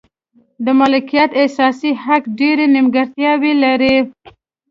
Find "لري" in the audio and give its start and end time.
3.63-3.95